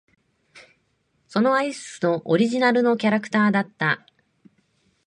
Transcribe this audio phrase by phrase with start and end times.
[1.27, 4.03] そのアイスのオリジナルのキャラクターだった。